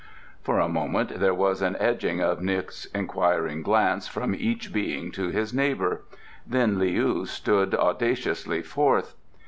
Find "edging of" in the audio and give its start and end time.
1.79-2.39